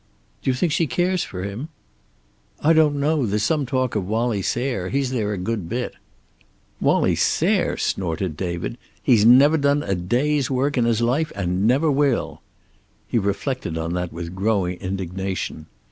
"Do 0.41 0.49
you 0.49 0.55
think 0.55 0.71
she 0.71 0.87
cares 0.87 1.23
for 1.23 1.43
him?" 1.43 1.67
"I 2.59 2.73
don't 2.73 2.99
know. 2.99 3.27
There's 3.27 3.43
some 3.43 3.67
talk 3.67 3.93
of 3.95 4.07
Wallie 4.07 4.41
Sayre. 4.41 4.89
He's 4.89 5.11
there 5.11 5.31
a 5.31 5.37
good 5.37 5.69
bit." 5.69 5.93
"Wallie 6.79 7.13
Sayre!" 7.15 7.77
snorted 7.77 8.35
David. 8.35 8.79
"He's 9.03 9.27
never 9.27 9.57
done 9.57 9.83
a 9.83 9.93
day's 9.93 10.49
work 10.49 10.75
in 10.75 10.85
his 10.85 11.01
life 11.01 11.31
and 11.35 11.67
never 11.67 11.91
will." 11.91 12.41
He 13.07 13.19
reflected 13.19 13.77
on 13.77 13.93
that 13.93 14.11
with 14.11 14.33
growing 14.33 14.79
indignation. 14.79 15.67